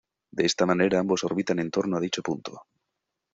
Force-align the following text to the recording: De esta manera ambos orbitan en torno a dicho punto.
De 0.31 0.47
esta 0.47 0.65
manera 0.65 0.97
ambos 0.99 1.23
orbitan 1.23 1.59
en 1.59 1.69
torno 1.69 1.95
a 1.95 1.99
dicho 1.99 2.23
punto. 2.23 2.65